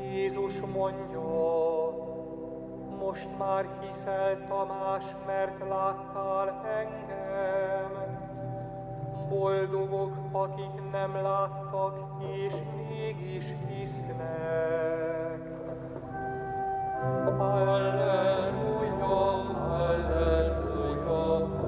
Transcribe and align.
Jézus 0.00 0.60
mondja, 0.60 1.20
most 2.98 3.28
már 3.38 3.64
hiszel 3.80 4.46
Tamás, 4.48 5.04
mert 5.26 5.58
láttál 5.68 6.62
engem. 6.64 7.01
Boldogok, 9.32 10.12
akik 10.32 10.90
nem 10.90 11.14
láttak, 11.14 12.22
és 12.34 12.54
mégis 12.76 13.44
hisznek. 13.68 15.40
Halleluja, 17.38 19.06
halleluja, 19.64 21.06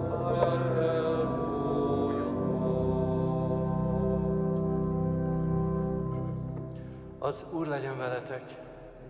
halleluja. 0.09 1.33
Az 7.19 7.47
Úr 7.53 7.67
legyen 7.67 7.99
veletek! 7.99 8.43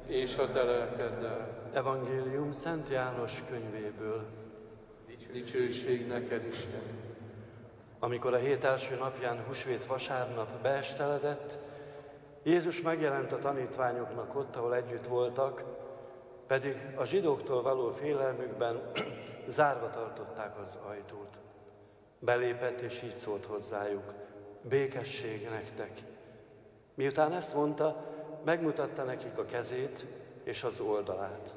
És 0.06 0.38
a 0.38 0.52
te 0.52 0.62
lelkeddel. 0.62 1.68
Evangélium 1.72 2.52
Szent 2.52 2.88
János 2.88 3.42
könyvéből. 3.50 4.24
Dicsőség 5.32 6.06
neked, 6.06 6.46
Isten! 6.46 7.13
Amikor 8.04 8.34
a 8.34 8.38
hét 8.38 8.64
első 8.64 8.96
napján, 8.96 9.44
husvét 9.46 9.86
vasárnap 9.86 10.48
beesteledett, 10.62 11.58
Jézus 12.42 12.82
megjelent 12.82 13.32
a 13.32 13.38
tanítványoknak 13.38 14.34
ott, 14.36 14.56
ahol 14.56 14.74
együtt 14.74 15.06
voltak, 15.06 15.64
pedig 16.46 16.86
a 16.96 17.04
zsidóktól 17.04 17.62
való 17.62 17.90
félelmükben 17.90 18.90
zárva 19.46 19.90
tartották 19.90 20.58
az 20.64 20.78
ajtót. 20.88 21.38
Belépett 22.18 22.80
és 22.80 23.02
így 23.02 23.16
szólt 23.16 23.44
hozzájuk, 23.44 24.12
békesség 24.62 25.48
nektek. 25.48 26.02
Miután 26.94 27.32
ezt 27.32 27.54
mondta, 27.54 28.04
megmutatta 28.44 29.02
nekik 29.02 29.38
a 29.38 29.44
kezét 29.44 30.06
és 30.42 30.64
az 30.64 30.80
oldalát. 30.80 31.54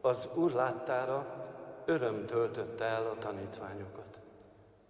Az 0.00 0.28
Úr 0.34 0.52
láttára 0.52 1.26
öröm 1.84 2.26
töltötte 2.26 2.84
el 2.84 3.06
a 3.06 3.18
tanítványokat. 3.18 4.21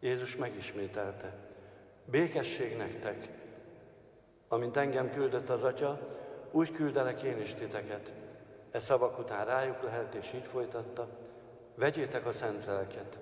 Jézus 0.03 0.37
megismételte, 0.37 1.33
békesség 2.05 2.77
nektek, 2.77 3.29
amint 4.49 4.77
engem 4.77 5.11
küldött 5.11 5.49
az 5.49 5.63
Atya, 5.63 6.09
úgy 6.51 6.73
küldelek 6.73 7.23
én 7.23 7.41
is 7.41 7.55
titeket. 7.55 8.15
E 8.71 8.79
szavak 8.79 9.19
után 9.19 9.47
rájuk 9.47 9.83
lehet, 9.83 10.15
és 10.15 10.33
így 10.33 10.47
folytatta, 10.47 11.09
vegyétek 11.75 12.27
a 12.27 12.33
szent 12.33 12.65
lelket. 12.65 13.21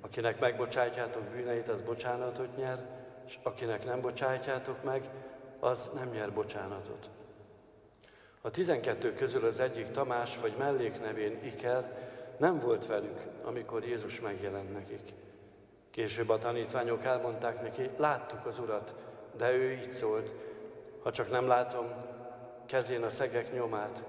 Akinek 0.00 0.40
megbocsátjátok 0.40 1.22
bűneit, 1.22 1.68
az 1.68 1.80
bocsánatot 1.80 2.56
nyer, 2.56 2.78
és 3.26 3.38
akinek 3.42 3.84
nem 3.84 4.00
bocsátjátok 4.00 4.82
meg, 4.82 5.02
az 5.58 5.90
nem 5.94 6.10
nyer 6.10 6.32
bocsánatot. 6.32 7.10
A 8.40 8.50
tizenkettő 8.50 9.14
közül 9.14 9.44
az 9.44 9.60
egyik 9.60 9.90
Tamás, 9.90 10.38
vagy 10.38 10.54
melléknevén 10.58 11.44
Iker 11.44 12.08
nem 12.36 12.58
volt 12.58 12.86
velük, 12.86 13.20
amikor 13.42 13.84
Jézus 13.84 14.20
megjelent 14.20 14.72
nekik. 14.72 15.12
Később 15.90 16.28
a 16.28 16.38
tanítványok 16.38 17.04
elmondták 17.04 17.62
neki, 17.62 17.90
láttuk 17.96 18.46
az 18.46 18.58
Urat, 18.58 18.94
de 19.36 19.52
ő 19.52 19.70
így 19.72 19.90
szólt, 19.90 20.32
ha 21.02 21.10
csak 21.10 21.30
nem 21.30 21.46
látom 21.46 21.86
kezén 22.66 23.02
a 23.02 23.08
szegek 23.08 23.52
nyomát, 23.52 24.04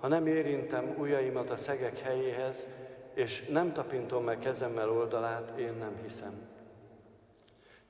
ha 0.00 0.08
nem 0.08 0.26
érintem 0.26 0.94
ujjaimat 0.98 1.50
a 1.50 1.56
szegek 1.56 1.98
helyéhez, 1.98 2.66
és 3.14 3.46
nem 3.46 3.72
tapintom 3.72 4.24
meg 4.24 4.38
kezemmel 4.38 4.90
oldalát, 4.90 5.58
én 5.58 5.72
nem 5.72 5.96
hiszem. 6.02 6.32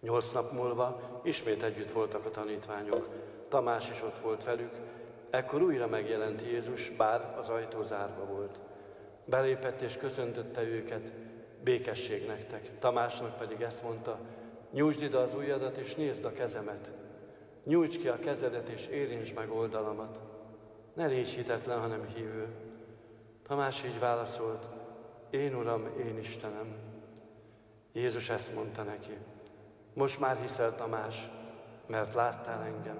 Nyolc 0.01 0.33
nap 0.33 0.53
múlva 0.53 1.21
ismét 1.25 1.63
együtt 1.63 1.91
voltak 1.91 2.25
a 2.25 2.31
tanítványok. 2.31 3.09
Tamás 3.49 3.91
is 3.91 4.03
ott 4.03 4.19
volt 4.19 4.45
velük, 4.45 4.73
ekkor 5.31 5.63
újra 5.63 5.87
megjelent 5.87 6.43
Jézus, 6.43 6.91
bár 6.91 7.35
az 7.39 7.49
ajtó 7.49 7.83
zárva 7.83 8.25
volt. 8.25 8.61
Belépett 9.25 9.81
és 9.81 9.97
köszöntötte 9.97 10.63
őket, 10.63 11.13
békesség 11.69 12.27
nektek. 12.27 12.79
Tamásnak 12.79 13.37
pedig 13.37 13.61
ezt 13.61 13.83
mondta, 13.83 14.19
nyújtsd 14.73 15.03
ide 15.03 15.19
az 15.19 15.35
ujjadat 15.35 15.77
és 15.77 15.95
nézd 15.95 16.25
a 16.25 16.33
kezemet. 16.33 16.93
Nyújts 17.65 17.99
ki 17.99 18.09
a 18.09 18.19
kezedet 18.19 18.69
és 18.69 18.87
érintsd 18.87 19.35
meg 19.35 19.51
oldalamat. 19.51 20.21
Ne 20.95 21.07
légy 21.07 21.29
hitetlen, 21.29 21.81
hanem 21.81 22.07
hívő. 22.15 22.49
Tamás 23.43 23.85
így 23.85 23.99
válaszolt, 23.99 24.69
én 25.31 25.55
Uram, 25.55 25.87
én 26.07 26.19
Istenem. 26.19 26.77
Jézus 27.93 28.31
ezt 28.31 28.55
mondta 28.55 28.83
neki, 28.83 29.17
most 29.95 30.21
már 30.21 30.37
hiszel 30.37 30.75
Tamás, 30.75 31.31
mert 31.87 32.15
láttál 32.15 32.63
engem. 32.63 32.99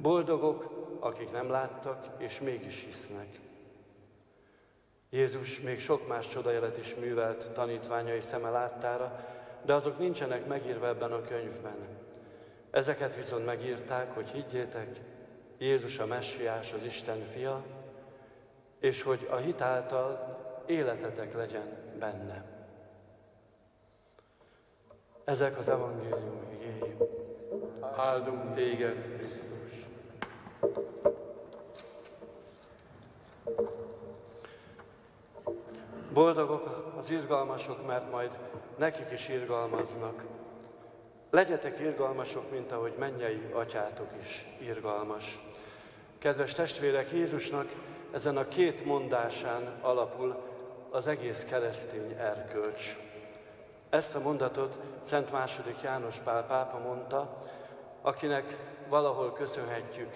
Boldogok, 0.00 0.70
akik 1.00 1.30
nem 1.30 1.50
láttak, 1.50 2.06
és 2.18 2.40
mégis 2.40 2.84
hisznek. 2.84 3.40
Jézus 5.14 5.60
még 5.60 5.80
sok 5.80 6.08
más 6.08 6.28
csodajelet 6.28 6.76
is 6.76 6.94
művelt 6.94 7.52
tanítványai 7.52 8.20
szeme 8.20 8.50
láttára, 8.50 9.24
de 9.62 9.74
azok 9.74 9.98
nincsenek 9.98 10.46
megírva 10.46 10.86
ebben 10.86 11.12
a 11.12 11.22
könyvben. 11.22 11.76
Ezeket 12.70 13.16
viszont 13.16 13.44
megírták, 13.44 14.14
hogy 14.14 14.28
higgyétek, 14.28 15.00
Jézus 15.58 15.98
a 15.98 16.06
messiás, 16.06 16.72
az 16.72 16.84
Isten 16.84 17.22
fia, 17.22 17.64
és 18.78 19.02
hogy 19.02 19.28
a 19.30 19.36
hit 19.36 19.60
által 19.60 20.38
életetek 20.66 21.34
legyen 21.34 21.76
benne. 21.98 22.44
Ezek 25.24 25.58
az 25.58 25.68
evangélium 25.68 26.42
igéi. 26.52 26.96
Áldunk 27.96 28.54
téged, 28.54 29.16
Krisztus! 29.16 29.91
Boldogok 36.12 36.92
az 36.98 37.10
irgalmasok, 37.10 37.86
mert 37.86 38.10
majd 38.10 38.38
nekik 38.76 39.10
is 39.10 39.28
irgalmaznak. 39.28 40.24
Legyetek 41.30 41.78
irgalmasok, 41.78 42.50
mint 42.50 42.72
ahogy 42.72 42.94
mennyei 42.98 43.50
atyátok 43.52 44.08
is 44.20 44.46
irgalmas. 44.60 45.40
Kedves 46.18 46.52
testvérek, 46.52 47.12
Jézusnak 47.12 47.72
ezen 48.10 48.36
a 48.36 48.48
két 48.48 48.84
mondásán 48.84 49.78
alapul 49.80 50.36
az 50.90 51.06
egész 51.06 51.44
keresztény 51.44 52.16
erkölcs. 52.18 52.96
Ezt 53.90 54.14
a 54.14 54.20
mondatot 54.20 54.78
Szent 55.00 55.32
második 55.32 55.80
János 55.82 56.18
Pál 56.18 56.46
pápa 56.46 56.78
mondta, 56.78 57.36
akinek 58.02 58.56
valahol 58.88 59.32
köszönhetjük 59.32 60.14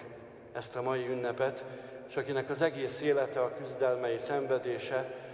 ezt 0.53 0.75
a 0.75 0.81
mai 0.81 1.07
ünnepet, 1.07 1.65
és 2.07 2.17
akinek 2.17 2.49
az 2.49 2.61
egész 2.61 3.01
élete, 3.01 3.41
a 3.41 3.53
küzdelmei 3.57 4.17
szenvedése 4.17 5.25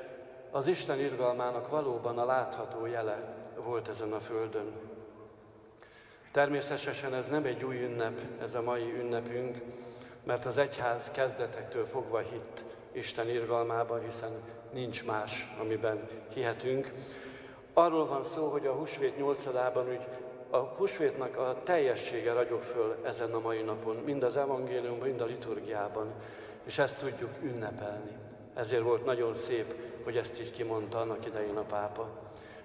az 0.55 0.67
Isten 0.67 0.99
irgalmának 0.99 1.69
valóban 1.69 2.17
a 2.17 2.25
látható 2.25 2.85
jele 2.85 3.35
volt 3.63 3.87
ezen 3.87 4.13
a 4.13 4.19
földön. 4.19 4.71
Természetesen 6.31 7.13
ez 7.13 7.29
nem 7.29 7.45
egy 7.45 7.63
új 7.63 7.83
ünnep, 7.83 8.19
ez 8.41 8.53
a 8.53 8.61
mai 8.61 8.93
ünnepünk, 8.99 9.61
mert 10.23 10.45
az 10.45 10.57
egyház 10.57 11.11
kezdetektől 11.11 11.85
fogva 11.85 12.19
hitt 12.19 12.63
Isten 12.91 13.29
irgalmában, 13.29 14.03
hiszen 14.03 14.31
nincs 14.71 15.05
más, 15.05 15.55
amiben 15.59 16.07
hihetünk. 16.33 16.93
Arról 17.73 18.05
van 18.05 18.23
szó, 18.23 18.49
hogy 18.49 18.65
a 18.65 18.73
húsvét 18.73 19.17
nyolcadában 19.17 19.89
úgy 19.89 20.07
a 20.49 20.57
húsvétnak 20.57 21.37
a 21.37 21.57
teljessége 21.63 22.33
ragyog 22.33 22.61
föl 22.61 22.95
ezen 23.03 23.33
a 23.33 23.39
mai 23.39 23.61
napon, 23.61 23.95
mind 23.95 24.23
az 24.23 24.37
evangéliumban, 24.37 25.07
mind 25.07 25.21
a 25.21 25.25
liturgiában, 25.25 26.11
és 26.63 26.77
ezt 26.79 26.99
tudjuk 26.99 27.31
ünnepelni. 27.41 28.11
Ezért 28.53 28.83
volt 28.83 29.05
nagyon 29.05 29.33
szép, 29.33 29.73
hogy 30.03 30.17
ezt 30.17 30.39
így 30.39 30.51
kimondta 30.51 30.99
annak 30.99 31.25
idején 31.25 31.57
a 31.57 31.61
pápa. 31.61 32.09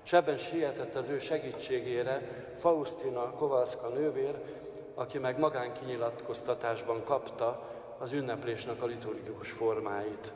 És 0.05 0.13
ebben 0.13 0.37
sietett 0.37 0.95
az 0.95 1.09
ő 1.09 1.19
segítségére 1.19 2.45
Faustina 2.55 3.31
Kovalszka 3.31 3.89
nővér, 3.89 4.35
aki 4.95 5.19
meg 5.19 5.39
magánkinyilatkoztatásban 5.39 7.05
kapta 7.05 7.71
az 7.99 8.13
ünneplésnek 8.13 8.83
a 8.83 8.87
liturgikus 8.87 9.51
formáit. 9.51 10.33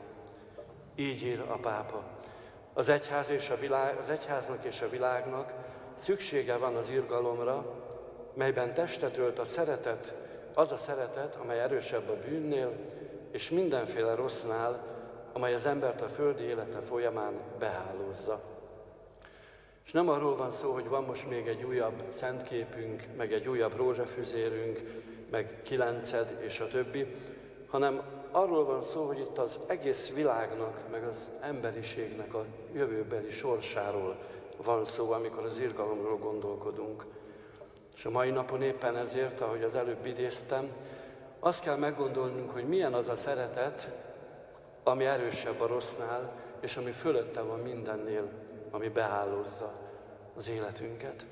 Így 0.94 1.22
ír 1.22 1.40
a 1.40 1.56
pápa. 1.56 2.02
Az, 2.72 2.88
egyház 2.88 3.30
és 3.30 3.50
a 3.50 3.56
világ, 3.56 3.98
az 3.98 4.08
egyháznak 4.08 4.64
és 4.64 4.82
a 4.82 4.88
világnak 4.88 5.52
szüksége 5.94 6.56
van 6.56 6.76
az 6.76 6.90
irgalomra, 6.90 7.64
melyben 8.34 8.74
testet 8.74 9.16
ölt 9.16 9.38
a 9.38 9.44
szeretet, 9.44 10.14
az 10.54 10.72
a 10.72 10.76
szeretet, 10.76 11.34
amely 11.34 11.60
erősebb 11.60 12.08
a 12.08 12.28
bűnnél, 12.28 12.72
és 13.30 13.50
mindenféle 13.50 14.14
rossznál, 14.14 14.92
amely 15.32 15.54
az 15.54 15.66
embert 15.66 16.00
a 16.00 16.08
földi 16.08 16.42
élete 16.42 16.80
folyamán 16.80 17.32
behálózza. 17.58 18.40
És 19.84 19.92
nem 19.92 20.08
arról 20.08 20.36
van 20.36 20.50
szó, 20.50 20.72
hogy 20.72 20.88
van 20.88 21.04
most 21.04 21.28
még 21.28 21.46
egy 21.46 21.62
újabb 21.62 22.04
szentképünk, 22.08 23.02
meg 23.16 23.32
egy 23.32 23.48
újabb 23.48 23.76
rózsafüzérünk, 23.76 24.80
meg 25.30 25.62
kilenced 25.62 26.38
és 26.40 26.60
a 26.60 26.68
többi, 26.68 27.06
hanem 27.68 28.02
arról 28.30 28.64
van 28.64 28.82
szó, 28.82 29.06
hogy 29.06 29.18
itt 29.18 29.38
az 29.38 29.60
egész 29.66 30.12
világnak, 30.14 30.78
meg 30.90 31.04
az 31.04 31.30
emberiségnek 31.40 32.34
a 32.34 32.44
jövőbeli 32.72 33.30
sorsáról 33.30 34.16
van 34.64 34.84
szó, 34.84 35.12
amikor 35.12 35.44
az 35.44 35.58
irgalomról 35.58 36.16
gondolkodunk. 36.16 37.04
És 37.96 38.04
a 38.04 38.10
mai 38.10 38.30
napon 38.30 38.62
éppen 38.62 38.96
ezért, 38.96 39.40
ahogy 39.40 39.62
az 39.62 39.74
előbb 39.74 40.06
idéztem, 40.06 40.70
azt 41.40 41.62
kell 41.62 41.76
meggondolnunk, 41.76 42.50
hogy 42.50 42.68
milyen 42.68 42.94
az 42.94 43.08
a 43.08 43.14
szeretet, 43.14 43.90
ami 44.82 45.04
erősebb 45.04 45.60
a 45.60 45.66
rossznál, 45.66 46.32
és 46.60 46.76
ami 46.76 46.90
fölötte 46.90 47.40
van 47.40 47.58
mindennél, 47.58 48.28
ami 48.70 48.88
beállózza 48.88 49.72
az 50.36 50.48
életünket. 50.48 51.26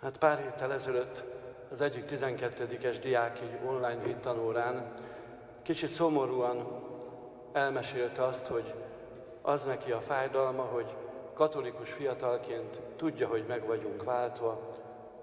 Hát 0.00 0.18
pár 0.18 0.38
héttel 0.38 0.72
ezelőtt 0.72 1.24
az 1.70 1.80
egyik 1.80 2.04
12-es 2.08 2.96
diák 3.02 3.40
így 3.42 3.58
online 3.66 4.02
hittanórán 4.04 4.94
kicsit 5.62 5.88
szomorúan 5.88 6.82
elmesélte 7.52 8.24
azt, 8.24 8.46
hogy 8.46 8.74
az 9.42 9.64
neki 9.64 9.92
a 9.92 10.00
fájdalma, 10.00 10.62
hogy 10.62 10.96
katolikus 11.34 11.92
fiatalként 11.92 12.80
tudja, 12.96 13.28
hogy 13.28 13.44
meg 13.48 13.66
vagyunk 13.66 14.04
váltva, 14.04 14.70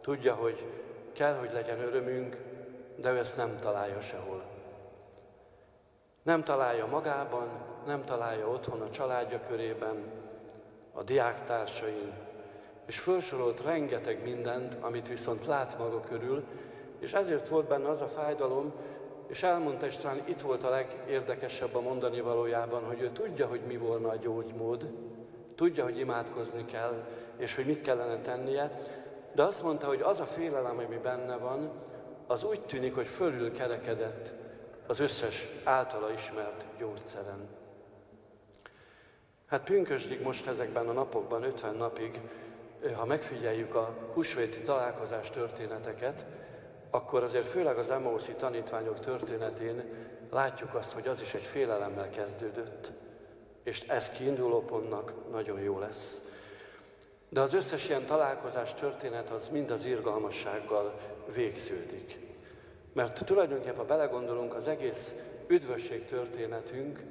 tudja, 0.01 0.33
hogy 0.33 0.65
kell, 1.13 1.35
hogy 1.35 1.51
legyen 1.51 1.79
örömünk, 1.79 2.37
de 2.95 3.11
ő 3.11 3.17
ezt 3.17 3.37
nem 3.37 3.59
találja 3.59 4.01
sehol. 4.01 4.50
Nem 6.31 6.43
találja 6.43 6.85
magában, 6.85 7.47
nem 7.85 8.03
találja 8.03 8.47
otthon 8.47 8.81
a 8.81 8.89
családja 8.89 9.39
körében, 9.47 9.95
a 10.93 11.03
diáktársain, 11.03 12.11
és 12.85 12.99
felsorolt 12.99 13.61
rengeteg 13.61 14.23
mindent, 14.23 14.77
amit 14.81 15.07
viszont 15.07 15.45
lát 15.45 15.77
maga 15.77 15.99
körül, 15.99 16.43
és 16.99 17.13
ezért 17.13 17.47
volt 17.47 17.67
benne 17.67 17.89
az 17.89 18.01
a 18.01 18.07
fájdalom, 18.07 18.73
és 19.27 19.43
elmondta, 19.43 19.85
és 19.85 19.97
talán 19.97 20.23
itt 20.25 20.41
volt 20.41 20.63
a 20.63 20.69
legérdekesebb 20.69 21.75
a 21.75 21.81
mondani 21.81 22.21
valójában, 22.21 22.83
hogy 22.83 23.01
ő 23.01 23.09
tudja, 23.09 23.47
hogy 23.47 23.61
mi 23.67 23.77
volna 23.77 24.09
a 24.09 24.15
gyógymód, 24.15 24.93
tudja, 25.55 25.83
hogy 25.83 25.99
imádkozni 25.99 26.65
kell, 26.65 27.05
és 27.37 27.55
hogy 27.55 27.65
mit 27.65 27.81
kellene 27.81 28.21
tennie, 28.21 28.81
de 29.33 29.43
azt 29.43 29.63
mondta, 29.63 29.87
hogy 29.87 30.01
az 30.01 30.19
a 30.19 30.25
félelem, 30.25 30.77
ami 30.77 30.97
benne 30.97 31.37
van, 31.37 31.71
az 32.27 32.43
úgy 32.43 32.61
tűnik, 32.61 32.95
hogy 32.95 33.07
fölül 33.07 33.51
kerekedett 33.51 34.40
az 34.91 34.99
összes 34.99 35.47
általa 35.63 36.11
ismert 36.11 36.65
gyógyszeren. 36.77 37.47
Hát 39.45 39.63
pünkösdig 39.63 40.21
most 40.21 40.47
ezekben 40.47 40.87
a 40.87 40.91
napokban, 40.91 41.43
50 41.43 41.75
napig, 41.75 42.21
ha 42.95 43.05
megfigyeljük 43.05 43.75
a 43.75 43.95
husvéti 44.13 44.61
találkozás 44.61 45.29
történeteket, 45.29 46.25
akkor 46.89 47.23
azért 47.23 47.47
főleg 47.47 47.77
az 47.77 47.89
Emmauszi 47.89 48.31
tanítványok 48.31 48.99
történetén 48.99 49.83
látjuk 50.29 50.73
azt, 50.75 50.93
hogy 50.93 51.07
az 51.07 51.21
is 51.21 51.33
egy 51.33 51.43
félelemmel 51.43 52.09
kezdődött. 52.09 52.91
És 53.63 53.81
ez 53.81 54.09
kiinduló 54.09 54.61
pontnak 54.61 55.31
nagyon 55.31 55.59
jó 55.59 55.79
lesz. 55.79 56.31
De 57.29 57.41
az 57.41 57.53
összes 57.53 57.89
ilyen 57.89 58.05
találkozás 58.05 58.73
történet 58.73 59.29
az 59.29 59.47
mind 59.47 59.71
az 59.71 59.85
irgalmassággal 59.85 60.97
végződik. 61.33 62.30
Mert 62.93 63.25
tulajdonképpen, 63.25 63.75
ha 63.75 63.85
belegondolunk, 63.85 64.53
az 64.53 64.67
egész 64.67 65.15
üdvösség 65.47 66.05
történetünk 66.05 67.03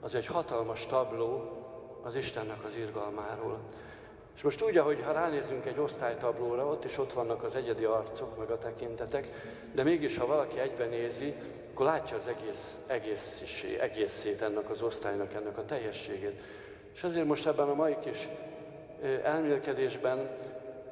az 0.00 0.14
egy 0.14 0.26
hatalmas 0.26 0.86
tabló 0.86 1.58
az 2.02 2.14
Istennek 2.14 2.64
az 2.64 2.76
irgalmáról. 2.76 3.58
És 4.34 4.42
most 4.42 4.62
úgy, 4.62 4.76
ahogy 4.76 5.02
ha 5.02 5.12
ránézünk 5.12 5.66
egy 5.66 5.78
osztálytablóra, 5.78 6.66
ott 6.66 6.84
is 6.84 6.98
ott 6.98 7.12
vannak 7.12 7.42
az 7.42 7.54
egyedi 7.54 7.84
arcok, 7.84 8.38
meg 8.38 8.50
a 8.50 8.58
tekintetek, 8.58 9.28
de 9.74 9.82
mégis, 9.82 10.16
ha 10.16 10.26
valaki 10.26 10.58
egyben 10.58 10.88
nézi, 10.88 11.34
akkor 11.72 11.86
látja 11.86 12.16
az 12.16 12.26
egész, 12.26 12.84
egész, 12.86 13.64
egészét 13.80 14.42
ennek 14.42 14.70
az 14.70 14.82
osztálynak, 14.82 15.34
ennek 15.34 15.58
a 15.58 15.64
teljességét. 15.64 16.40
És 16.94 17.04
azért 17.04 17.26
most 17.26 17.46
ebben 17.46 17.68
a 17.68 17.74
mai 17.74 17.96
kis 18.00 18.28
elmélkedésben 19.22 20.30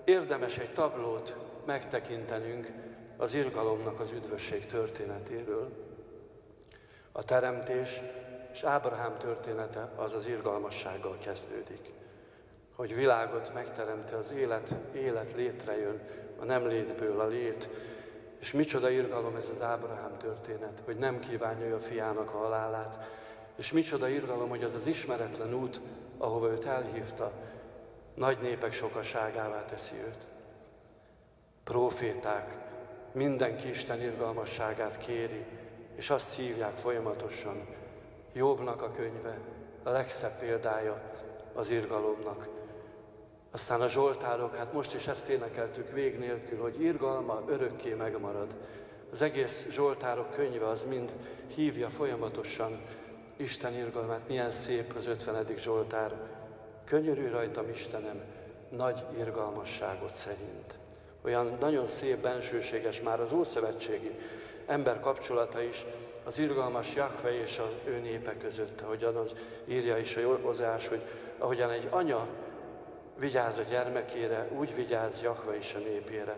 érdemes 0.04 0.58
egy 0.58 0.72
tablót 0.72 1.36
megtekintenünk 1.64 2.72
az 3.18 3.34
irgalomnak 3.34 4.00
az 4.00 4.10
üdvösség 4.10 4.66
történetéről. 4.66 5.70
A 7.12 7.22
teremtés 7.22 8.00
és 8.52 8.62
Ábrahám 8.62 9.18
története 9.18 9.92
az 9.96 10.12
az 10.12 10.26
irgalmassággal 10.26 11.18
kezdődik. 11.18 11.92
Hogy 12.74 12.94
világot 12.94 13.54
megteremte 13.54 14.16
az 14.16 14.32
élet, 14.32 14.74
élet 14.94 15.32
létrejön, 15.32 16.00
a 16.38 16.44
nem 16.44 16.66
létből 16.66 17.20
a 17.20 17.26
lét. 17.26 17.68
És 18.38 18.52
micsoda 18.52 18.90
irgalom 18.90 19.36
ez 19.36 19.48
az 19.48 19.62
Ábrahám 19.62 20.18
történet, 20.18 20.82
hogy 20.84 20.96
nem 20.96 21.20
kívánja 21.20 21.74
a 21.74 21.80
fiának 21.80 22.34
a 22.34 22.38
halálát. 22.38 22.98
És 23.56 23.72
micsoda 23.72 24.08
irgalom, 24.08 24.48
hogy 24.48 24.62
az 24.62 24.74
az 24.74 24.86
ismeretlen 24.86 25.54
út, 25.54 25.80
ahova 26.18 26.50
őt 26.50 26.64
elhívta, 26.64 27.32
nagy 28.14 28.38
népek 28.40 28.72
sokaságává 28.72 29.64
teszi 29.64 29.96
őt. 29.96 30.26
Proféták, 31.64 32.67
mindenki 33.12 33.68
Isten 33.68 34.02
irgalmasságát 34.02 34.98
kéri, 34.98 35.44
és 35.96 36.10
azt 36.10 36.34
hívják 36.34 36.76
folyamatosan. 36.76 37.66
Jobbnak 38.32 38.82
a 38.82 38.92
könyve, 38.92 39.38
a 39.82 39.90
legszebb 39.90 40.38
példája 40.38 41.02
az 41.54 41.70
irgalomnak. 41.70 42.48
Aztán 43.50 43.80
a 43.80 43.88
Zsoltárok, 43.88 44.54
hát 44.54 44.72
most 44.72 44.94
is 44.94 45.06
ezt 45.06 45.28
énekeltük 45.28 45.92
vég 45.92 46.18
nélkül, 46.18 46.60
hogy 46.60 46.82
irgalma 46.82 47.42
örökké 47.46 47.94
megmarad. 47.94 48.56
Az 49.12 49.22
egész 49.22 49.66
Zsoltárok 49.70 50.30
könyve 50.30 50.68
az 50.68 50.84
mind 50.84 51.12
hívja 51.54 51.88
folyamatosan 51.88 52.82
Isten 53.36 53.74
irgalmát. 53.74 54.28
Milyen 54.28 54.50
szép 54.50 54.92
az 54.96 55.06
50. 55.06 55.46
Zsoltár. 55.56 56.12
Könyörű 56.84 57.28
rajtam 57.28 57.68
Istenem, 57.68 58.22
nagy 58.68 59.04
irgalmasságot 59.18 60.14
szerint. 60.14 60.78
Olyan 61.22 61.56
nagyon 61.60 61.86
szép, 61.86 62.18
bensőséges 62.18 63.00
már 63.00 63.20
az 63.20 63.32
Ószövetségi 63.32 64.18
ember 64.66 65.00
kapcsolata 65.00 65.62
is, 65.62 65.84
az 66.24 66.38
irgalmas 66.38 66.94
Jahve 66.94 67.40
és 67.42 67.58
az 67.58 67.70
ő 67.84 67.98
népe 67.98 68.36
között, 68.36 68.80
ahogyan 68.80 69.16
az 69.16 69.34
írja 69.64 69.98
is 69.98 70.16
a 70.16 70.20
Józás, 70.20 70.88
hogy 70.88 71.00
ahogyan 71.38 71.70
egy 71.70 71.88
anya 71.90 72.26
vigyáz 73.18 73.58
a 73.58 73.62
gyermekére, 73.62 74.48
úgy 74.58 74.74
vigyáz 74.74 75.22
Jahve 75.22 75.56
is 75.56 75.74
a 75.74 75.78
népére. 75.78 76.36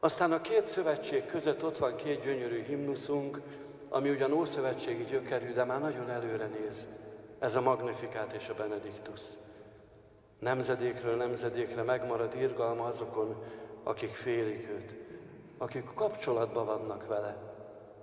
Aztán 0.00 0.32
a 0.32 0.40
két 0.40 0.66
szövetség 0.66 1.26
között 1.26 1.64
ott 1.64 1.78
van 1.78 1.96
két 1.96 2.22
gyönyörű 2.22 2.62
himnuszunk, 2.62 3.40
ami 3.88 4.10
ugyan 4.10 4.32
ószövetségi 4.32 5.04
gyökerű, 5.04 5.52
de 5.52 5.64
már 5.64 5.80
nagyon 5.80 6.10
előre 6.10 6.46
néz. 6.46 6.88
Ez 7.38 7.56
a 7.56 7.60
Magnifikát 7.60 8.32
és 8.32 8.48
a 8.48 8.54
Benediktus. 8.54 9.20
Nemzedékről 10.40 11.16
nemzedékre 11.16 11.82
megmarad 11.82 12.34
irgalma 12.34 12.84
azokon, 12.84 13.42
akik 13.82 14.14
félik 14.14 14.68
őt, 14.68 14.96
akik 15.58 15.84
kapcsolatban 15.94 16.66
vannak 16.66 17.06
vele. 17.06 17.36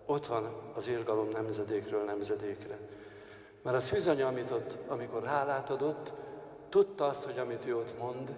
Ott 0.06 0.27
van 0.27 0.51
az 0.75 0.88
irgalom 0.88 1.29
nemzedékről 1.29 2.03
nemzedékre. 2.03 2.77
Mert 3.62 3.75
az 3.75 3.89
hűzanya, 3.89 4.27
amit 4.27 4.51
ott, 4.51 4.77
amikor 4.88 5.25
hálát 5.25 5.70
adott, 5.70 6.13
tudta 6.70 7.06
azt, 7.06 7.24
hogy 7.24 7.39
amit 7.39 7.65
ő 7.65 7.77
ott 7.77 7.98
mond, 7.98 8.36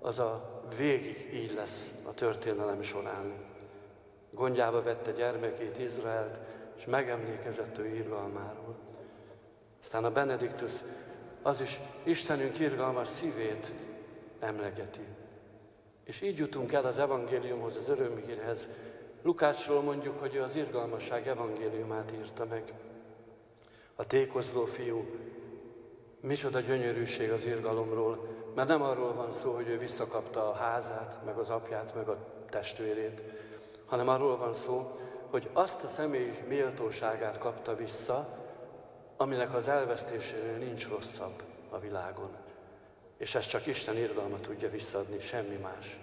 az 0.00 0.18
a 0.18 0.60
végig 0.76 1.30
így 1.34 1.54
lesz 1.54 1.94
a 2.08 2.14
történelem 2.14 2.82
során. 2.82 3.32
Gondjába 4.30 4.82
vette 4.82 5.10
gyermekét, 5.10 5.78
Izraelt, 5.78 6.40
és 6.76 6.86
megemlékezett 6.86 7.78
ő 7.78 7.86
irgalmáról. 7.86 8.76
Aztán 9.80 10.04
a 10.04 10.10
Benediktus 10.10 10.72
az 11.46 11.60
is 11.60 11.80
Istenünk 12.02 12.58
irgalmas 12.58 13.08
szívét 13.08 13.72
emlegeti. 14.38 15.06
És 16.04 16.20
így 16.20 16.38
jutunk 16.38 16.72
el 16.72 16.84
az 16.84 16.98
evangéliumhoz, 16.98 17.76
az 17.76 17.88
örömhírhez. 17.88 18.68
Lukácsról 19.22 19.82
mondjuk, 19.82 20.20
hogy 20.20 20.34
ő 20.34 20.42
az 20.42 20.54
irgalmasság 20.54 21.26
evangéliumát 21.28 22.12
írta 22.12 22.44
meg. 22.44 22.72
A 23.94 24.06
tékozló 24.06 24.64
fiú, 24.64 25.04
micsoda 26.20 26.60
gyönyörűség 26.60 27.30
az 27.30 27.46
irgalomról, 27.46 28.28
mert 28.54 28.68
nem 28.68 28.82
arról 28.82 29.14
van 29.14 29.30
szó, 29.30 29.54
hogy 29.54 29.68
ő 29.68 29.78
visszakapta 29.78 30.50
a 30.50 30.54
házát, 30.54 31.18
meg 31.24 31.36
az 31.36 31.50
apját, 31.50 31.94
meg 31.94 32.08
a 32.08 32.18
testvérét, 32.50 33.22
hanem 33.84 34.08
arról 34.08 34.36
van 34.36 34.54
szó, 34.54 34.90
hogy 35.30 35.48
azt 35.52 35.84
a 35.84 35.88
személy 35.88 36.30
méltóságát 36.48 37.38
kapta 37.38 37.76
vissza, 37.76 38.45
aminek 39.16 39.54
az 39.54 39.68
elvesztésénél 39.68 40.56
nincs 40.56 40.88
rosszabb 40.88 41.42
a 41.70 41.78
világon. 41.78 42.30
És 43.16 43.34
ezt 43.34 43.48
csak 43.48 43.66
Isten 43.66 43.96
irgalma 43.96 44.40
tudja 44.40 44.70
visszadni, 44.70 45.20
semmi 45.20 45.56
más. 45.56 46.00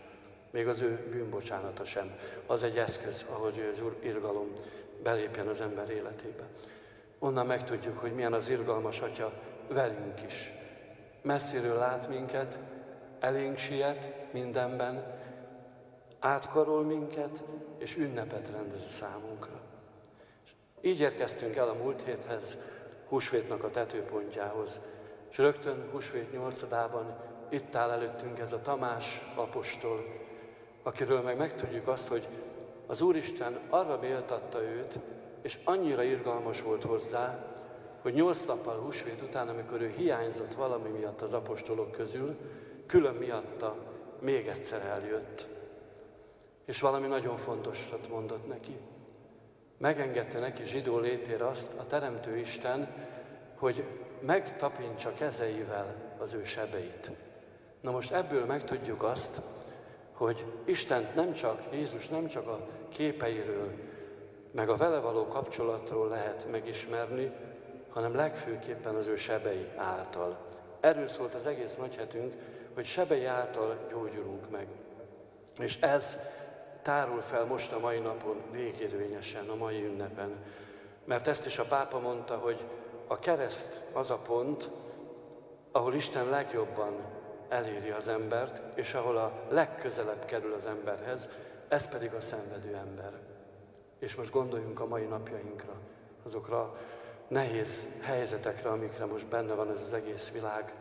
Még 0.51 0.67
az 0.67 0.81
ő 0.81 1.07
bűnbocsánata 1.11 1.83
sem. 1.83 2.17
Az 2.45 2.63
egy 2.63 2.77
eszköz, 2.77 3.25
ahogy 3.29 3.67
az 3.71 3.83
irgalom 4.03 4.53
belépjen 5.03 5.47
az 5.47 5.61
ember 5.61 5.89
életébe. 5.89 6.43
Onnan 7.19 7.45
megtudjuk, 7.45 7.97
hogy 7.97 8.13
milyen 8.13 8.33
az 8.33 8.49
irgalmas 8.49 9.01
Atya 9.01 9.33
velünk 9.67 10.21
is. 10.25 10.53
messziről 11.21 11.77
lát 11.77 12.09
minket, 12.09 12.59
elénk 13.19 13.57
siet 13.57 14.09
mindenben, 14.31 15.21
átkarol 16.19 16.83
minket, 16.83 17.43
és 17.77 17.95
ünnepet 17.97 18.49
rendez 18.49 18.83
a 18.87 18.89
számunkra. 18.91 19.61
És 20.43 20.51
így 20.81 20.99
érkeztünk 20.99 21.55
el 21.55 21.69
a 21.69 21.73
múlt 21.73 22.01
héthez, 22.01 22.57
húsvétnak 23.07 23.63
a 23.63 23.71
tetőpontjához, 23.71 24.79
és 25.29 25.37
rögtön 25.37 25.89
húsvét 25.91 26.31
nyolcadában 26.31 27.15
itt 27.49 27.75
áll 27.75 27.89
előttünk 27.89 28.39
ez 28.39 28.53
a 28.53 28.61
Tamás 28.61 29.33
apostol, 29.35 30.05
akiről 30.83 31.21
meg 31.21 31.37
megtudjuk 31.37 31.87
azt, 31.87 32.07
hogy 32.07 32.27
az 32.87 33.01
Úristen 33.01 33.59
arra 33.69 33.97
méltatta 34.01 34.61
őt, 34.61 34.99
és 35.41 35.59
annyira 35.63 36.03
irgalmas 36.03 36.61
volt 36.61 36.83
hozzá, 36.83 37.53
hogy 38.01 38.13
nyolc 38.13 38.45
nappal 38.45 38.79
húsvét 38.79 39.21
után, 39.21 39.47
amikor 39.47 39.81
ő 39.81 39.89
hiányzott 39.89 40.53
valami 40.53 40.89
miatt 40.89 41.21
az 41.21 41.33
apostolok 41.33 41.91
közül, 41.91 42.35
külön 42.87 43.15
miatta 43.15 43.75
még 44.19 44.47
egyszer 44.47 44.81
eljött. 44.81 45.47
És 46.65 46.81
valami 46.81 47.07
nagyon 47.07 47.37
fontosat 47.37 48.09
mondott 48.09 48.47
neki. 48.47 48.77
Megengedte 49.83 50.39
neki 50.39 50.63
zsidó 50.63 50.97
létére 50.97 51.47
azt 51.47 51.73
a 51.77 51.85
Teremtő 51.85 52.37
Isten, 52.37 52.87
hogy 53.55 53.83
megtapintsa 54.19 55.13
kezeivel 55.13 55.95
az 56.17 56.33
ő 56.33 56.43
sebeit. 56.43 57.11
Na 57.81 57.91
most 57.91 58.11
ebből 58.11 58.45
megtudjuk 58.45 59.03
azt, 59.03 59.41
hogy 60.13 60.45
Isten 60.65 61.07
nem 61.15 61.33
csak, 61.33 61.61
Jézus 61.71 62.07
nem 62.07 62.27
csak 62.27 62.47
a 62.47 62.67
képeiről, 62.89 63.71
meg 64.51 64.69
a 64.69 64.75
vele 64.75 64.99
való 64.99 65.27
kapcsolatról 65.27 66.07
lehet 66.07 66.47
megismerni, 66.51 67.31
hanem 67.89 68.15
legfőképpen 68.15 68.95
az 68.95 69.07
ő 69.07 69.15
sebei 69.15 69.67
által. 69.75 70.37
Erről 70.79 71.07
szólt 71.07 71.33
az 71.33 71.45
egész 71.45 71.75
nagyhetünk, 71.75 72.33
hogy 72.73 72.85
sebei 72.85 73.25
által 73.25 73.77
gyógyulunk 73.89 74.49
meg. 74.49 74.67
És 75.59 75.77
ez 75.81 76.19
tárul 76.83 77.21
fel 77.21 77.45
most 77.45 77.71
a 77.71 77.79
mai 77.79 77.99
napon 77.99 78.41
végérvényesen, 78.51 79.49
a 79.49 79.55
mai 79.55 79.85
ünnepen. 79.85 80.43
Mert 81.05 81.27
ezt 81.27 81.45
is 81.45 81.59
a 81.59 81.65
pápa 81.65 81.99
mondta, 81.99 82.37
hogy 82.37 82.65
a 83.07 83.19
kereszt 83.19 83.81
az 83.93 84.11
a 84.11 84.17
pont, 84.17 84.69
ahol 85.71 85.93
Isten 85.93 86.29
legjobban 86.29 86.93
eléri 87.49 87.89
az 87.89 88.07
embert, 88.07 88.61
és 88.77 88.93
ahol 88.93 89.17
a 89.17 89.31
legközelebb 89.49 90.25
kerül 90.25 90.53
az 90.53 90.65
emberhez, 90.65 91.29
ez 91.67 91.87
pedig 91.87 92.13
a 92.13 92.21
szenvedő 92.21 92.75
ember. 92.75 93.11
És 93.99 94.15
most 94.15 94.31
gondoljunk 94.31 94.79
a 94.79 94.87
mai 94.87 95.05
napjainkra, 95.05 95.73
azokra 96.25 96.77
nehéz 97.27 97.87
helyzetekre, 98.01 98.69
amikre 98.69 99.05
most 99.05 99.27
benne 99.27 99.53
van 99.53 99.69
ez 99.69 99.81
az 99.81 99.93
egész 99.93 100.31
világ. 100.31 100.73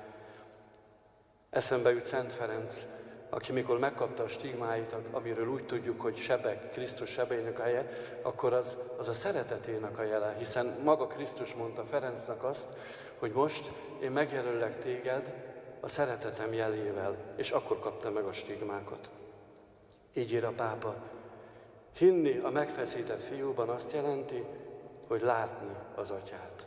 Eszembe 1.51 1.91
jut 1.91 2.05
Szent 2.05 2.33
Ferenc, 2.33 2.87
aki 3.35 3.53
mikor 3.53 3.79
megkapta 3.79 4.23
a 4.23 4.29
stigmáit, 4.29 4.97
amiről 5.11 5.49
úgy 5.49 5.65
tudjuk, 5.65 6.01
hogy 6.01 6.17
sebek, 6.17 6.71
Krisztus 6.71 7.11
sebeinek 7.11 7.59
a 7.59 7.63
helye, 7.63 7.89
akkor 8.23 8.53
az, 8.53 8.79
az 8.99 9.09
a 9.09 9.13
szeretetének 9.13 9.99
a 9.99 10.03
jele, 10.03 10.35
hiszen 10.39 10.81
maga 10.85 11.07
Krisztus 11.07 11.55
mondta 11.55 11.85
Ferencnek 11.85 12.45
azt, 12.45 12.69
hogy 13.19 13.33
most 13.33 13.73
én 14.03 14.11
megjelöllek 14.11 14.79
téged 14.79 15.33
a 15.81 15.89
szeretetem 15.89 16.53
jelével, 16.53 17.17
és 17.37 17.51
akkor 17.51 17.79
kapta 17.79 18.11
meg 18.11 18.25
a 18.25 18.33
stigmákat. 18.33 19.11
Így 20.15 20.33
ír 20.33 20.45
a 20.45 20.53
pápa. 20.57 20.95
Hinni 21.97 22.39
a 22.39 22.51
megfeszített 22.51 23.21
fiúban 23.21 23.69
azt 23.69 23.93
jelenti, 23.93 24.45
hogy 25.09 25.21
látni 25.21 25.77
az 25.95 26.11
atyát. 26.11 26.67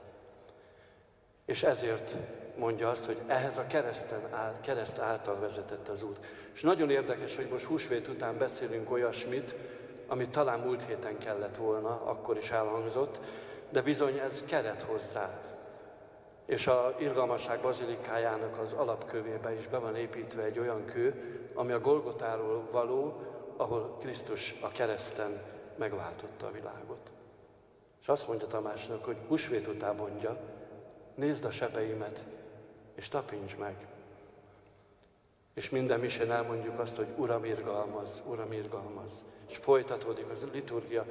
És 1.45 1.63
ezért 1.63 2.15
mondja 2.57 2.89
azt, 2.89 3.05
hogy 3.05 3.17
ehhez 3.27 3.57
a 3.57 3.67
kereszten 3.67 4.19
áll, 4.31 4.53
kereszt 4.61 4.99
által 4.99 5.39
vezetett 5.39 5.87
az 5.87 6.03
út. 6.03 6.19
És 6.53 6.61
nagyon 6.61 6.89
érdekes, 6.89 7.35
hogy 7.35 7.47
most 7.51 7.65
húsvét 7.65 8.07
után 8.07 8.37
beszélünk 8.37 8.91
olyasmit, 8.91 9.55
amit 10.07 10.29
talán 10.29 10.59
múlt 10.59 10.83
héten 10.83 11.17
kellett 11.17 11.57
volna, 11.57 12.01
akkor 12.05 12.37
is 12.37 12.51
elhangzott, 12.51 13.19
de 13.69 13.81
bizony 13.81 14.17
ez 14.17 14.43
keret 14.45 14.81
hozzá. 14.81 15.39
És 16.45 16.67
a 16.67 16.95
irgalmasság 16.99 17.59
bazilikájának 17.61 18.57
az 18.57 18.73
alapkövébe 18.73 19.53
is 19.53 19.67
be 19.67 19.77
van 19.77 19.95
építve 19.95 20.43
egy 20.43 20.59
olyan 20.59 20.85
kő, 20.85 21.39
ami 21.53 21.71
a 21.71 21.79
Golgotáról 21.79 22.67
való, 22.71 23.21
ahol 23.57 23.97
Krisztus 23.99 24.55
a 24.61 24.67
kereszten 24.67 25.41
megváltotta 25.75 26.47
a 26.47 26.51
világot. 26.51 27.11
És 28.01 28.07
azt 28.07 28.27
mondja 28.27 28.47
Tamásnak, 28.47 29.05
hogy 29.05 29.17
húsvét 29.27 29.67
után 29.67 29.95
mondja, 29.95 30.37
nézd 31.15 31.45
a 31.45 31.49
sebeimet, 31.49 32.25
és 32.95 33.07
tapints 33.07 33.57
meg. 33.57 33.87
És 35.53 35.69
minden 35.69 35.99
misén 35.99 36.31
elmondjuk 36.31 36.79
azt, 36.79 36.95
hogy 36.95 37.07
Uram 37.15 37.45
irgalmaz, 37.45 38.23
Uram 38.25 38.51
irgalmaz. 38.51 39.23
És 39.49 39.57
folytatódik 39.57 40.29
az 40.29 40.45
liturgia. 40.53 41.05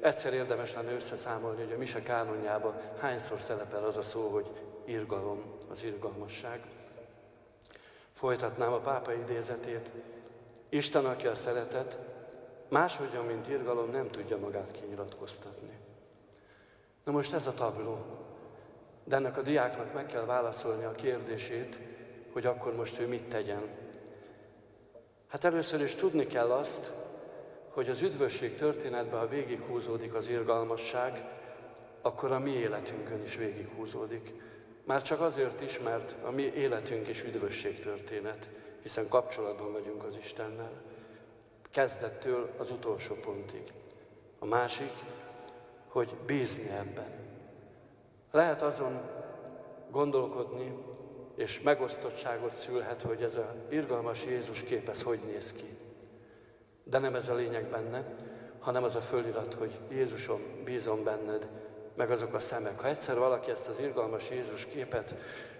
Egyszer 0.00 0.32
érdemes 0.32 0.74
lenne 0.74 0.92
összeszámolni, 0.92 1.62
hogy 1.62 1.72
a 1.72 1.78
mise 1.78 2.02
kánonjában 2.02 2.80
hányszor 2.98 3.40
szerepel 3.40 3.84
az 3.84 3.96
a 3.96 4.02
szó, 4.02 4.28
hogy 4.28 4.50
irgalom, 4.84 5.42
az 5.70 5.84
irgalmasság. 5.84 6.60
Folytatnám 8.12 8.72
a 8.72 8.78
pápa 8.78 9.12
idézetét. 9.12 9.90
Isten, 10.68 11.04
aki 11.06 11.26
a 11.26 11.34
szeretet, 11.34 11.98
máshogyan, 12.68 13.24
mint 13.24 13.48
irgalom, 13.48 13.90
nem 13.90 14.10
tudja 14.10 14.38
magát 14.38 14.70
kinyilatkoztatni. 14.70 15.78
Na 17.04 17.12
most 17.12 17.32
ez 17.32 17.46
a 17.46 17.54
tabló. 17.54 17.98
De 19.10 19.16
ennek 19.16 19.36
a 19.36 19.42
diáknak 19.42 19.92
meg 19.92 20.06
kell 20.06 20.24
válaszolni 20.24 20.84
a 20.84 20.92
kérdését, 20.92 21.80
hogy 22.32 22.46
akkor 22.46 22.74
most 22.74 23.00
ő 23.00 23.06
mit 23.06 23.24
tegyen. 23.24 23.62
Hát 25.28 25.44
először 25.44 25.80
is 25.80 25.94
tudni 25.94 26.26
kell 26.26 26.50
azt, 26.50 26.92
hogy 27.68 27.88
az 27.88 28.02
üdvösség 28.02 28.56
történetben, 28.56 29.18
ha 29.18 29.28
végighúzódik 29.28 30.14
az 30.14 30.28
irgalmasság, 30.28 31.24
akkor 32.02 32.32
a 32.32 32.38
mi 32.38 32.50
életünkön 32.50 33.22
is 33.22 33.36
végighúzódik. 33.36 34.34
Már 34.84 35.02
csak 35.02 35.20
azért 35.20 35.60
is, 35.60 35.80
mert 35.80 36.14
a 36.22 36.30
mi 36.30 36.42
életünk 36.42 37.08
is 37.08 37.24
üdvösség 37.24 37.80
történet, 37.80 38.48
hiszen 38.82 39.08
kapcsolatban 39.08 39.72
vagyunk 39.72 40.04
az 40.04 40.16
Istennel. 40.16 40.82
Kezdettől 41.70 42.50
az 42.58 42.70
utolsó 42.70 43.14
pontig. 43.14 43.72
A 44.38 44.44
másik, 44.44 44.92
hogy 45.88 46.14
bízni 46.26 46.68
ebben. 46.68 47.29
Lehet 48.30 48.62
azon 48.62 49.00
gondolkodni, 49.90 50.74
és 51.34 51.60
megosztottságot 51.60 52.54
szülhet, 52.54 53.02
hogy 53.02 53.22
ez 53.22 53.36
a 53.36 53.54
irgalmas 53.68 54.26
Jézus 54.26 54.62
kép, 54.62 54.88
ez 54.88 55.02
hogy 55.02 55.20
néz 55.26 55.52
ki. 55.52 55.76
De 56.84 56.98
nem 56.98 57.14
ez 57.14 57.28
a 57.28 57.34
lényeg 57.34 57.64
benne, 57.64 58.14
hanem 58.58 58.84
az 58.84 58.96
a 58.96 59.00
fölirat, 59.00 59.54
hogy 59.54 59.80
Jézusom, 59.90 60.40
bízom 60.64 61.04
benned, 61.04 61.48
meg 61.94 62.10
azok 62.10 62.34
a 62.34 62.40
szemek. 62.40 62.80
Ha 62.80 62.88
egyszer 62.88 63.18
valaki 63.18 63.50
ezt 63.50 63.68
az 63.68 63.78
irgalmas 63.78 64.30
Jézus 64.30 64.66
képet 64.66 65.14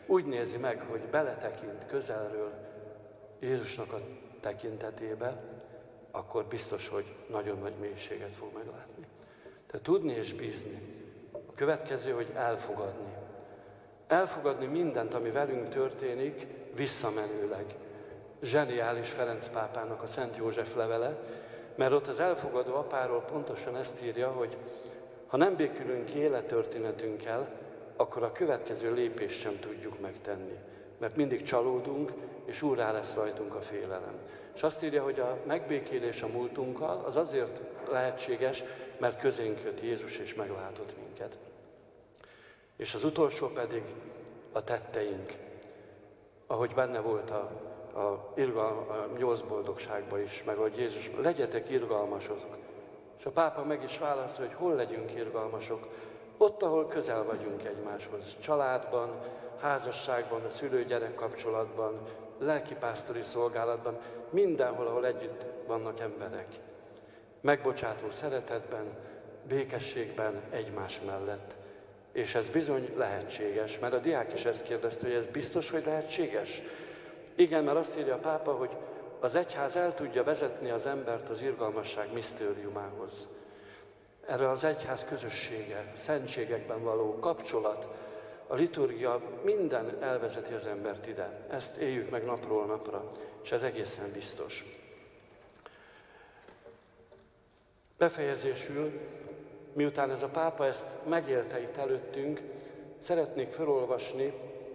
úgy 0.07 0.25
nézi 0.25 0.57
meg, 0.57 0.81
hogy 0.81 1.00
beletekint 1.00 1.87
közelről 1.87 2.53
Jézusnak 3.41 3.93
a 3.93 4.00
tekintetébe, 4.41 5.43
akkor 6.11 6.45
biztos, 6.45 6.89
hogy 6.89 7.15
nagyon 7.29 7.59
nagy 7.59 7.75
mélységet 7.81 8.35
fog 8.35 8.49
meglátni. 8.55 9.07
Tehát 9.67 9.85
tudni 9.85 10.12
és 10.12 10.33
bízni. 10.33 10.91
Következő, 11.61 12.12
hogy 12.12 12.33
elfogadni. 12.35 13.12
Elfogadni 14.07 14.67
mindent, 14.67 15.14
ami 15.14 15.31
velünk 15.31 15.69
történik, 15.69 16.47
visszamenőleg. 16.76 17.64
Zseniális 18.43 19.11
Ferenc 19.11 19.49
pápának 19.49 20.02
a 20.02 20.07
Szent 20.07 20.37
József 20.37 20.75
levele, 20.75 21.19
mert 21.75 21.93
ott 21.93 22.07
az 22.07 22.21
elfogadó 22.21 22.75
apáról 22.75 23.21
pontosan 23.21 23.76
ezt 23.76 24.05
írja, 24.05 24.29
hogy 24.29 24.57
ha 25.26 25.37
nem 25.37 25.57
békülünk 25.57 26.05
ki 26.05 26.19
élettörténetünkkel, 26.19 27.49
akkor 27.97 28.23
a 28.23 28.33
következő 28.33 28.93
lépést 28.93 29.40
sem 29.40 29.59
tudjuk 29.59 30.00
megtenni. 30.00 30.59
Mert 30.99 31.17
mindig 31.17 31.43
csalódunk, 31.43 32.12
és 32.45 32.62
úrá 32.62 32.93
lesz 32.93 33.14
rajtunk 33.14 33.55
a 33.55 33.61
félelem. 33.61 34.14
És 34.55 34.62
azt 34.62 34.85
írja, 34.85 35.02
hogy 35.02 35.21
a 35.21 35.37
megbékélés 35.47 36.23
a 36.23 36.29
múltunkkal 36.29 37.02
az 37.05 37.17
azért 37.17 37.61
lehetséges, 37.90 38.64
mert 38.99 39.21
közénk 39.21 39.62
jött 39.64 39.83
Jézus 39.83 40.19
és 40.19 40.35
megváltott 40.35 40.97
minket. 40.97 41.38
És 42.81 42.95
az 42.95 43.05
utolsó 43.05 43.47
pedig 43.47 43.83
a 44.53 44.65
tetteink, 44.65 45.37
ahogy 46.47 46.75
benne 46.75 47.01
volt 47.01 47.31
a, 47.31 47.51
a, 47.99 48.33
irgal, 48.37 48.87
a 48.89 49.19
nyolc 49.19 49.41
boldogságban 49.41 50.21
is, 50.21 50.45
meg 50.45 50.57
hogy 50.57 50.77
Jézus, 50.77 51.11
legyetek 51.23 51.71
irgalmasok. 51.71 52.39
És 53.19 53.27
a 53.27 53.31
pápa 53.31 53.65
meg 53.65 53.83
is 53.83 53.99
válaszol, 53.99 54.47
hogy 54.47 54.55
hol 54.55 54.75
legyünk 54.75 55.15
irgalmasok. 55.15 55.89
Ott, 56.37 56.63
ahol 56.63 56.87
közel 56.87 57.25
vagyunk 57.25 57.65
egymáshoz, 57.65 58.37
családban, 58.39 59.21
házasságban, 59.61 60.45
a 60.45 60.51
szülő-gyerek 60.51 61.15
kapcsolatban, 61.15 62.01
lelkipásztori 62.39 63.23
szolgálatban, 63.23 63.99
mindenhol, 64.31 64.87
ahol 64.87 65.07
együtt 65.07 65.45
vannak 65.67 66.01
emberek. 66.01 66.49
Megbocsátó 67.41 68.11
szeretetben, 68.11 68.85
békességben, 69.49 70.43
egymás 70.51 71.01
mellett. 71.07 71.60
És 72.12 72.35
ez 72.35 72.49
bizony 72.49 72.93
lehetséges, 72.97 73.79
mert 73.79 73.93
a 73.93 73.99
diák 73.99 74.33
is 74.33 74.45
ezt 74.45 74.62
kérdezte, 74.62 75.07
hogy 75.07 75.17
ez 75.17 75.26
biztos, 75.26 75.71
hogy 75.71 75.85
lehetséges? 75.85 76.62
Igen, 77.35 77.64
mert 77.64 77.76
azt 77.76 77.99
írja 77.99 78.14
a 78.14 78.19
pápa, 78.19 78.52
hogy 78.52 78.71
az 79.21 79.35
egyház 79.35 79.76
el 79.76 79.95
tudja 79.95 80.25
vezetni 80.25 80.71
az 80.71 80.87
embert 80.87 81.29
az 81.29 81.43
irgalmasság 81.43 82.12
misztériumához. 82.12 83.26
Erre 84.26 84.49
az 84.49 84.64
egyház 84.64 85.05
közössége, 85.05 85.93
szentségekben 85.95 86.83
való 86.83 87.19
kapcsolat, 87.19 87.88
a 88.47 88.55
liturgia 88.55 89.21
minden 89.43 90.02
elvezeti 90.02 90.52
az 90.52 90.67
embert 90.67 91.07
ide. 91.07 91.47
Ezt 91.50 91.76
éljük 91.76 92.11
meg 92.11 92.25
napról 92.25 92.67
napra, 92.67 93.11
és 93.43 93.52
ez 93.52 93.62
egészen 93.62 94.12
biztos. 94.12 94.64
Befejezésül, 97.99 99.00
miután 99.73 100.11
ez 100.11 100.23
a 100.23 100.29
pápa 100.29 100.67
ezt 100.67 100.97
megélte 101.09 101.61
itt 101.62 101.77
előttünk, 101.77 102.43
szeretnék 102.99 103.53
felolvasni 103.53 104.35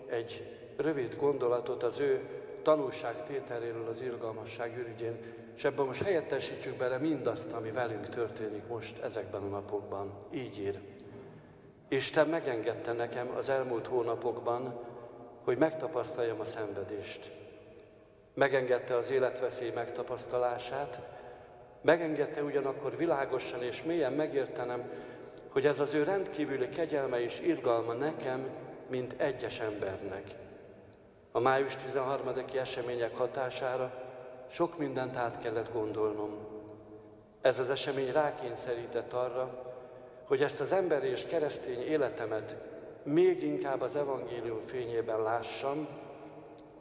egy 0.09 0.57
rövid 0.77 1.15
gondolatot 1.15 1.83
az 1.83 1.99
ő 1.99 2.21
tanulságtételéről 2.61 3.87
az 3.87 4.01
irgalmasság 4.01 4.77
ürügyén, 4.77 5.17
és 5.55 5.63
ebben 5.63 5.85
most 5.85 6.03
helyettesítsük 6.03 6.77
bele 6.77 6.97
mindazt, 6.97 7.53
ami 7.53 7.71
velünk 7.71 8.09
történik 8.09 8.67
most 8.67 8.97
ezekben 9.03 9.41
a 9.41 9.47
napokban. 9.47 10.13
Így 10.33 10.59
ír. 10.59 10.79
Isten 11.87 12.27
megengedte 12.27 12.93
nekem 12.93 13.29
az 13.35 13.49
elmúlt 13.49 13.87
hónapokban, 13.87 14.79
hogy 15.43 15.57
megtapasztaljam 15.57 16.39
a 16.39 16.45
szenvedést. 16.45 17.31
Megengedte 18.33 18.95
az 18.95 19.11
életveszély 19.11 19.71
megtapasztalását, 19.71 20.99
megengedte 21.85 22.43
ugyanakkor 22.43 22.97
világosan 22.97 23.63
és 23.63 23.83
mélyen 23.83 24.13
megértenem, 24.13 24.89
hogy 25.49 25.65
ez 25.65 25.79
az 25.79 25.93
ő 25.93 26.03
rendkívüli 26.03 26.69
kegyelme 26.69 27.21
és 27.21 27.41
irgalma 27.41 27.93
nekem, 27.93 28.49
mint 28.89 29.15
egyes 29.17 29.59
embernek. 29.59 30.35
A 31.31 31.39
május 31.39 31.75
13. 31.75 32.29
események 32.55 33.15
hatására 33.15 34.03
sok 34.47 34.77
mindent 34.77 35.15
át 35.15 35.39
kellett 35.39 35.73
gondolnom. 35.73 36.37
Ez 37.41 37.59
az 37.59 37.69
esemény 37.69 38.11
rákényszerített 38.11 39.13
arra, 39.13 39.73
hogy 40.23 40.41
ezt 40.41 40.59
az 40.59 40.71
emberi 40.71 41.07
és 41.07 41.25
keresztény 41.25 41.81
életemet 41.81 42.55
még 43.03 43.43
inkább 43.43 43.81
az 43.81 43.95
evangélium 43.95 44.59
fényében 44.65 45.21
lássam, 45.21 45.87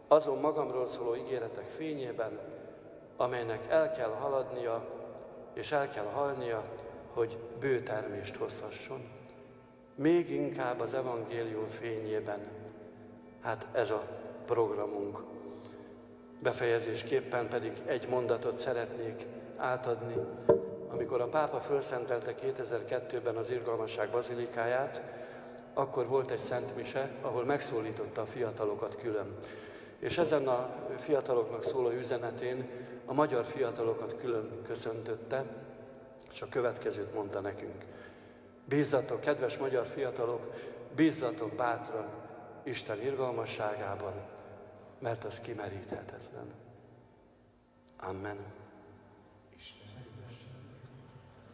azon 0.09 0.39
magamról 0.39 0.87
szóló 0.87 1.17
ígéretek 1.17 1.65
fényében, 1.65 2.39
amelynek 3.17 3.67
el 3.69 3.93
kell 3.93 4.11
haladnia, 4.11 4.94
és 5.55 5.73
el 5.73 5.91
kell 5.91 6.05
halnia, 6.05 6.65
hogy 7.13 7.39
bő 7.61 7.83
termést 7.83 8.37
hozhasson. 8.37 9.09
Még 9.95 10.31
inkább 10.31 10.81
az 10.81 10.95
evangélium 10.95 11.67
fényében. 11.67 12.41
Hát 13.41 13.67
ez 13.73 13.91
a 13.91 14.09
programunk. 14.47 15.19
Befejezésképpen 16.39 17.49
pedig 17.49 17.73
egy 17.87 18.09
mondatot 18.09 18.59
szeretnék 18.59 19.27
átadni. 19.57 20.17
Amikor 20.89 21.21
a 21.21 21.29
pápa 21.29 21.61
felszentelte 21.61 22.35
2002-ben 22.43 23.37
az 23.37 23.51
Irgalmasság 23.51 24.11
bazilikáját, 24.11 25.03
akkor 25.75 26.07
volt 26.07 26.31
egy 26.31 26.39
szent 26.39 26.77
mise, 26.77 27.11
ahol 27.21 27.45
megszólította 27.45 28.21
a 28.21 28.27
fiatalokat 28.27 28.97
külön. 28.97 29.37
És 30.05 30.19
ezen 30.19 30.49
a 30.49 30.75
fiataloknak 30.99 31.63
szóló 31.65 31.91
üzenetén 31.91 32.69
a 33.05 33.13
magyar 33.13 33.45
fiatalokat 33.45 34.17
külön 34.17 34.63
köszöntötte, 34.63 35.45
és 36.33 36.43
a 36.43 36.49
következőt 36.49 37.15
mondta 37.15 37.41
nekünk. 37.41 37.85
Bízzatok, 38.65 39.21
kedves 39.21 39.59
magyar 39.59 39.87
fiatalok, 39.87 40.53
bízzatok 40.95 41.55
bátran 41.55 42.07
Isten 42.63 43.03
irgalmasságában, 43.03 44.13
mert 44.99 45.25
az 45.25 45.41
kimeríthetetlen. 45.41 46.53
Amen. 47.99 48.39